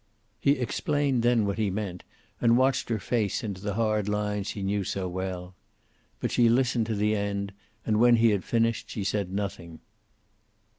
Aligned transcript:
He 0.39 0.53
explained 0.53 1.21
then 1.21 1.45
what 1.45 1.59
he 1.59 1.69
meant, 1.69 2.03
and 2.41 2.57
watched 2.57 2.89
her 2.89 2.97
face 2.97 3.35
set 3.35 3.45
into 3.45 3.61
the 3.61 3.75
hard 3.75 4.09
lines 4.09 4.49
he 4.49 4.63
knew 4.63 4.83
so 4.83 5.07
well. 5.07 5.53
But 6.19 6.31
she 6.31 6.49
listened 6.49 6.87
to 6.87 6.95
the 6.95 7.15
end 7.15 7.53
and 7.85 7.99
when 7.99 8.15
he 8.15 8.31
had 8.31 8.43
finished 8.43 8.89
she 8.89 9.03
said 9.03 9.31
nothing. 9.31 9.79